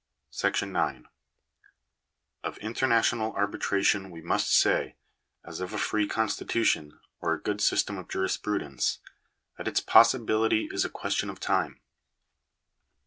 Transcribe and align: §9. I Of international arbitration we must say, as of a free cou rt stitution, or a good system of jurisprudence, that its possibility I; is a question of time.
§9. 0.71 1.05
I 1.05 1.07
Of 2.47 2.57
international 2.57 3.33
arbitration 3.33 4.09
we 4.09 4.19
must 4.19 4.51
say, 4.51 4.95
as 5.45 5.59
of 5.59 5.73
a 5.75 5.77
free 5.77 6.07
cou 6.07 6.23
rt 6.23 6.29
stitution, 6.31 6.99
or 7.19 7.33
a 7.35 7.39
good 7.39 7.61
system 7.61 7.99
of 7.99 8.09
jurisprudence, 8.09 8.97
that 9.59 9.67
its 9.67 9.79
possibility 9.79 10.67
I; 10.71 10.73
is 10.73 10.83
a 10.83 10.89
question 10.89 11.29
of 11.29 11.39
time. 11.39 11.81